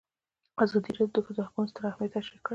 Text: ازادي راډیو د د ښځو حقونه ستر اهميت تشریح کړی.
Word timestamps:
ازادي 0.63 0.89
راډیو 0.91 1.13
د 1.15 1.15
د 1.21 1.25
ښځو 1.25 1.41
حقونه 1.47 1.67
ستر 1.71 1.83
اهميت 1.87 2.11
تشریح 2.15 2.41
کړی. 2.43 2.49